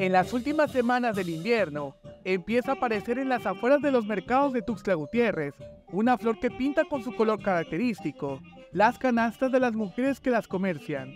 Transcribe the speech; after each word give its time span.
En 0.00 0.12
las 0.12 0.32
últimas 0.32 0.72
semanas 0.72 1.14
del 1.14 1.28
invierno, 1.28 1.94
empieza 2.24 2.70
a 2.70 2.74
aparecer 2.76 3.18
en 3.18 3.28
las 3.28 3.44
afueras 3.44 3.82
de 3.82 3.90
los 3.90 4.06
mercados 4.06 4.54
de 4.54 4.62
Tuxtla 4.62 4.94
Gutiérrez 4.94 5.52
una 5.92 6.16
flor 6.16 6.40
que 6.40 6.50
pinta 6.50 6.86
con 6.86 7.04
su 7.04 7.14
color 7.14 7.42
característico 7.42 8.40
las 8.72 8.98
canastas 8.98 9.52
de 9.52 9.60
las 9.60 9.74
mujeres 9.74 10.18
que 10.18 10.30
las 10.30 10.48
comercian. 10.48 11.12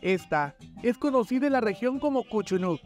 Esta 0.00 0.54
es 0.84 0.96
conocida 0.96 1.48
en 1.48 1.54
la 1.54 1.60
región 1.60 1.98
como 1.98 2.22
Cuchunuk. 2.22 2.80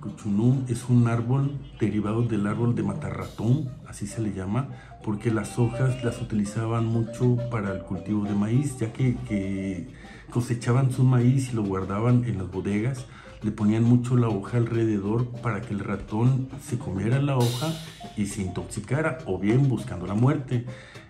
Cuchunuk 0.00 0.70
es 0.70 0.88
un 0.88 1.08
árbol 1.08 1.58
derivado 1.80 2.22
del 2.22 2.46
árbol 2.46 2.76
de 2.76 2.84
matarratón, 2.84 3.74
así 3.88 4.06
se 4.06 4.22
le 4.22 4.32
llama, 4.32 4.68
porque 5.02 5.32
las 5.32 5.58
hojas 5.58 6.04
las 6.04 6.22
utilizaban 6.22 6.86
mucho 6.86 7.36
para 7.50 7.72
el 7.72 7.82
cultivo 7.82 8.22
de 8.22 8.34
maíz, 8.36 8.78
ya 8.78 8.92
que, 8.92 9.16
que 9.28 9.88
cosechaban 10.30 10.92
su 10.92 11.02
maíz 11.02 11.52
y 11.52 11.56
lo 11.56 11.64
guardaban 11.64 12.22
en 12.26 12.38
las 12.38 12.48
bodegas 12.48 13.06
le 13.44 13.52
ponían 13.52 13.84
mucho 13.84 14.16
la 14.16 14.28
hoja 14.28 14.56
alrededor 14.56 15.26
para 15.42 15.60
que 15.60 15.74
el 15.74 15.80
ratón 15.80 16.48
se 16.62 16.78
comiera 16.78 17.20
la 17.20 17.36
hoja 17.36 17.72
y 18.16 18.26
se 18.26 18.42
intoxicara 18.42 19.18
o 19.26 19.38
bien 19.38 19.68
buscando 19.68 20.06
la 20.06 20.14
muerte. 20.14 20.64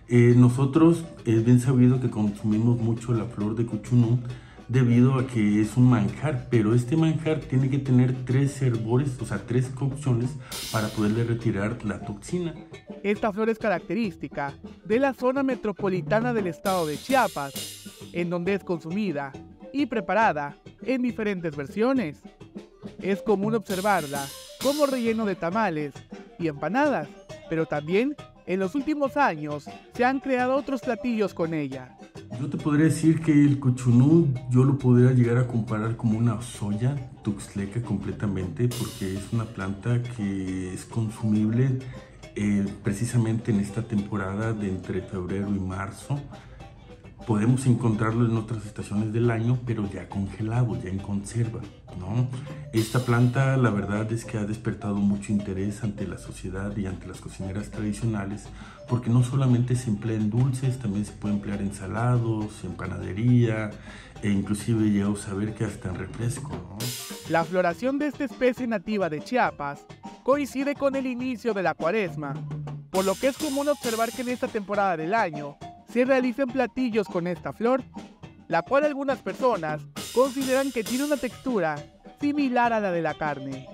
Eh, 0.07 0.33
nosotros 0.35 1.05
es 1.25 1.45
bien 1.45 1.59
sabido 1.59 1.99
que 1.99 2.09
consumimos 2.09 2.79
mucho 2.79 3.13
la 3.13 3.25
flor 3.25 3.55
de 3.55 3.65
cuchunú 3.65 4.19
debido 4.67 5.15
a 5.15 5.27
que 5.27 5.61
es 5.61 5.77
un 5.77 5.89
manjar, 5.89 6.47
pero 6.49 6.73
este 6.73 6.97
manjar 6.97 7.39
tiene 7.39 7.69
que 7.69 7.77
tener 7.77 8.25
tres 8.25 8.61
herbores, 8.61 9.19
o 9.21 9.25
sea, 9.25 9.45
tres 9.45 9.69
cocciones 9.69 10.31
para 10.71 10.87
poderle 10.89 11.23
retirar 11.23 11.83
la 11.85 12.01
toxina. 12.01 12.53
Esta 13.03 13.31
flor 13.31 13.49
es 13.49 13.59
característica 13.59 14.53
de 14.83 14.99
la 14.99 15.13
zona 15.13 15.43
metropolitana 15.43 16.33
del 16.33 16.47
estado 16.47 16.85
de 16.85 16.97
Chiapas, 16.97 18.09
en 18.11 18.29
donde 18.29 18.55
es 18.55 18.63
consumida 18.63 19.31
y 19.71 19.85
preparada 19.85 20.55
en 20.83 21.01
diferentes 21.01 21.55
versiones. 21.55 22.21
Es 23.05 23.21
común 23.21 23.53
observarla 23.53 24.25
como 24.63 24.87
relleno 24.87 25.27
de 25.27 25.35
tamales 25.35 25.93
y 26.39 26.47
empanadas, 26.47 27.07
pero 27.47 27.67
también 27.67 28.15
en 28.47 28.59
los 28.59 28.73
últimos 28.73 29.15
años 29.15 29.65
se 29.93 30.03
han 30.03 30.19
creado 30.19 30.55
otros 30.55 30.81
platillos 30.81 31.35
con 31.35 31.53
ella. 31.53 31.95
Yo 32.41 32.49
te 32.49 32.57
podría 32.57 32.85
decir 32.85 33.21
que 33.21 33.31
el 33.31 33.59
cuchunú 33.59 34.33
yo 34.49 34.63
lo 34.63 34.79
podría 34.79 35.11
llegar 35.11 35.37
a 35.37 35.45
comparar 35.45 35.95
como 35.95 36.17
una 36.17 36.41
soya 36.41 36.95
tuxleca 37.21 37.79
completamente 37.83 38.69
porque 38.69 39.13
es 39.13 39.31
una 39.31 39.45
planta 39.45 40.01
que 40.01 40.73
es 40.73 40.83
consumible 40.85 41.77
eh, 42.35 42.65
precisamente 42.83 43.51
en 43.51 43.59
esta 43.59 43.83
temporada 43.83 44.51
de 44.51 44.67
entre 44.67 45.03
febrero 45.03 45.49
y 45.49 45.59
marzo 45.59 46.19
podemos 47.25 47.65
encontrarlo 47.65 48.25
en 48.25 48.37
otras 48.37 48.65
estaciones 48.65 49.11
del 49.11 49.31
año, 49.31 49.57
pero 49.65 49.89
ya 49.89 50.07
congelado, 50.07 50.79
ya 50.81 50.89
en 50.89 50.99
conserva. 50.99 51.61
¿no? 51.99 52.27
Esta 52.75 52.99
planta 52.99 53.55
la 53.55 53.69
verdad 53.69 54.11
es 54.11 54.25
que 54.25 54.37
ha 54.37 54.43
despertado 54.43 54.95
mucho 54.95 55.31
interés 55.31 55.81
ante 55.81 56.05
la 56.05 56.17
sociedad 56.17 56.75
y 56.75 56.87
ante 56.87 57.07
las 57.07 57.21
cocineras 57.21 57.71
tradicionales, 57.71 58.47
porque 58.89 59.09
no 59.09 59.23
solamente 59.23 59.77
se 59.77 59.89
emplea 59.89 60.17
en 60.17 60.29
dulces, 60.29 60.77
también 60.77 61.05
se 61.05 61.13
puede 61.13 61.35
emplear 61.35 61.61
en 61.61 61.73
salados, 61.73 62.65
en 62.65 62.73
panadería, 62.73 63.69
e 64.21 64.29
inclusive 64.29 64.89
llegó 64.89 65.13
a 65.13 65.15
saber 65.15 65.53
que 65.53 65.63
hasta 65.63 65.87
en 65.87 65.95
refresco. 65.95 66.77
La 67.29 67.45
floración 67.45 67.97
de 67.97 68.07
esta 68.07 68.25
especie 68.25 68.67
nativa 68.67 69.09
de 69.09 69.23
Chiapas 69.23 69.85
coincide 70.23 70.75
con 70.75 70.97
el 70.97 71.05
inicio 71.05 71.53
de 71.53 71.63
la 71.63 71.75
cuaresma, 71.75 72.33
por 72.89 73.05
lo 73.05 73.15
que 73.15 73.29
es 73.29 73.37
común 73.37 73.69
observar 73.69 74.11
que 74.11 74.23
en 74.23 74.29
esta 74.29 74.49
temporada 74.49 74.97
del 74.97 75.13
año 75.13 75.55
se 75.87 76.03
realizan 76.03 76.49
platillos 76.49 77.07
con 77.07 77.25
esta 77.25 77.53
flor, 77.53 77.83
la 78.49 78.63
cual 78.63 78.83
algunas 78.83 79.19
personas 79.19 79.81
consideran 80.13 80.73
que 80.73 80.83
tiene 80.83 81.05
una 81.05 81.15
textura 81.15 81.77
similar 82.25 82.73
a 82.73 82.79
la 82.79 82.91
de 82.91 83.03
la 83.03 83.13
carne. 83.13 83.67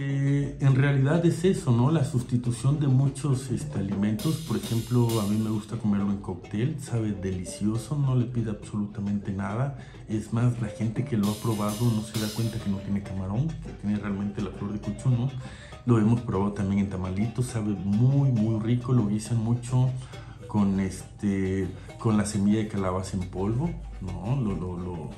Eh, 0.00 0.56
en 0.60 0.74
realidad 0.76 1.24
es 1.26 1.44
eso, 1.44 1.72
¿no? 1.72 1.90
La 1.90 2.04
sustitución 2.04 2.80
de 2.80 2.86
muchos 2.86 3.50
este, 3.50 3.80
alimentos. 3.80 4.36
Por 4.48 4.56
ejemplo, 4.56 5.20
a 5.20 5.26
mí 5.26 5.36
me 5.36 5.50
gusta 5.50 5.76
comerlo 5.76 6.10
en 6.10 6.18
cóctel, 6.18 6.76
sabe 6.80 7.12
delicioso, 7.12 7.96
no 7.96 8.14
le 8.16 8.24
pide 8.24 8.50
absolutamente 8.50 9.30
nada. 9.32 9.76
Es 10.08 10.32
más, 10.32 10.58
la 10.62 10.68
gente 10.68 11.04
que 11.04 11.18
lo 11.18 11.28
ha 11.28 11.34
probado 11.34 11.84
no 11.94 12.00
se 12.02 12.18
da 12.18 12.28
cuenta 12.34 12.58
que 12.58 12.70
no 12.70 12.78
tiene 12.78 13.02
camarón, 13.02 13.48
que 13.48 13.72
tiene 13.82 13.98
realmente 13.98 14.40
la 14.40 14.50
flor 14.52 14.72
de 14.72 14.78
cuchuno. 14.78 15.30
Lo 15.84 15.98
hemos 15.98 16.20
probado 16.22 16.52
también 16.52 16.80
en 16.80 16.88
tamalitos, 16.88 17.46
sabe 17.46 17.74
muy, 17.74 18.30
muy 18.30 18.58
rico, 18.60 18.94
lo 18.94 19.06
dicen 19.06 19.36
mucho 19.36 19.90
con, 20.48 20.80
este, 20.80 21.68
con 21.98 22.16
la 22.16 22.26
semilla 22.26 22.58
de 22.58 22.68
calabaza 22.68 23.16
en 23.16 23.28
polvo, 23.28 23.70
¿no? 24.00 24.36
Lo, 24.40 24.56
lo, 24.56 24.76
lo, 24.76 25.10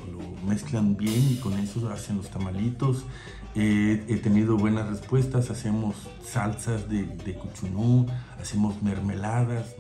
mezclan 0.46 0.96
bien 0.96 1.32
y 1.32 1.36
con 1.36 1.58
eso 1.58 1.88
hacen 1.90 2.16
los 2.16 2.30
tamalitos. 2.30 3.04
Eh, 3.54 4.04
he 4.08 4.16
tenido 4.16 4.56
buenas 4.56 4.88
respuestas, 4.88 5.50
hacemos 5.50 6.08
salsas 6.22 6.88
de, 6.88 7.04
de 7.04 7.34
cuchunú, 7.34 8.06
hacemos 8.40 8.82
mermeladas. 8.82 9.74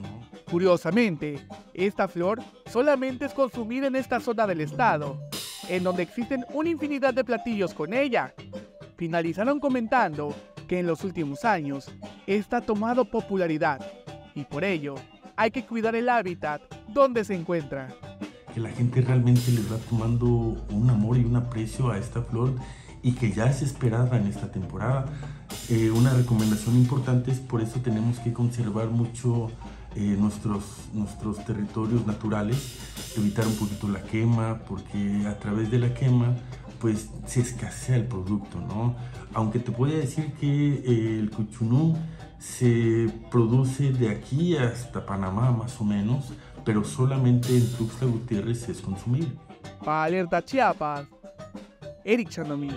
Curiosamente, 0.50 1.46
esta 1.74 2.08
flor 2.08 2.40
solamente 2.66 3.26
es 3.26 3.32
consumida 3.32 3.86
en 3.86 3.96
esta 3.96 4.20
zona 4.20 4.46
del 4.46 4.60
estado, 4.60 5.20
en 5.68 5.82
donde 5.82 6.02
existen 6.02 6.44
una 6.52 6.68
infinidad 6.70 7.14
de 7.14 7.24
platillos 7.24 7.74
con 7.74 7.94
ella. 7.94 8.34
Finalizaron 8.96 9.60
comentando 9.60 10.34
que 10.68 10.78
en 10.78 10.86
los 10.86 11.02
últimos 11.04 11.44
años 11.44 11.90
esta 12.26 12.58
ha 12.58 12.60
tomado 12.60 13.04
popularidad 13.04 13.80
y 14.34 14.44
por 14.44 14.64
ello 14.64 14.94
hay 15.40 15.50
que 15.50 15.64
cuidar 15.64 15.96
el 15.96 16.10
hábitat 16.10 16.60
donde 16.86 17.24
se 17.24 17.34
encuentra. 17.34 17.88
Que 18.52 18.60
la 18.60 18.68
gente 18.68 19.00
realmente 19.00 19.50
le 19.52 19.62
va 19.62 19.78
tomando 19.88 20.26
un 20.26 20.90
amor 20.90 21.16
y 21.16 21.24
un 21.24 21.34
aprecio 21.34 21.90
a 21.90 21.96
esta 21.96 22.20
flor 22.20 22.52
y 23.02 23.12
que 23.12 23.32
ya 23.32 23.46
es 23.46 23.62
esperada 23.62 24.18
en 24.18 24.26
esta 24.26 24.52
temporada. 24.52 25.06
Eh, 25.70 25.90
una 25.92 26.12
recomendación 26.12 26.76
importante 26.76 27.30
es 27.30 27.38
por 27.38 27.62
eso 27.62 27.80
tenemos 27.80 28.18
que 28.18 28.34
conservar 28.34 28.88
mucho 28.88 29.50
eh, 29.96 30.14
nuestros, 30.18 30.62
nuestros 30.92 31.42
territorios 31.46 32.06
naturales, 32.06 32.76
evitar 33.16 33.46
un 33.46 33.56
poquito 33.56 33.88
la 33.88 34.02
quema, 34.02 34.58
porque 34.68 35.26
a 35.26 35.38
través 35.38 35.70
de 35.70 35.78
la 35.78 35.94
quema 35.94 36.36
pues 36.80 37.10
se 37.26 37.40
escasea 37.40 37.96
el 37.96 38.06
producto, 38.06 38.58
¿no? 38.58 38.96
Aunque 39.34 39.58
te 39.58 39.70
puedo 39.70 39.96
decir 39.96 40.32
que 40.40 40.46
eh, 40.46 41.18
el 41.20 41.30
cuchunú 41.30 41.96
se 42.38 43.12
produce 43.30 43.92
de 43.92 44.08
aquí 44.08 44.56
hasta 44.56 45.04
Panamá 45.04 45.52
más 45.52 45.80
o 45.80 45.84
menos, 45.84 46.32
pero 46.64 46.82
solamente 46.84 47.56
en 47.56 47.70
Tuxtla 47.72 48.08
Gutiérrez 48.08 48.68
es 48.68 48.80
consumible. 48.80 49.32
Para 49.84 50.04
Alerta 50.04 50.42
Chiapas, 50.42 51.06
Eric 52.04 52.30
Chandomí. 52.30 52.70